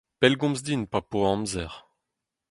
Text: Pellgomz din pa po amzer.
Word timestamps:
Pellgomz 0.19 0.59
din 0.67 0.81
pa 0.91 0.99
po 1.09 1.19
amzer. 1.33 1.73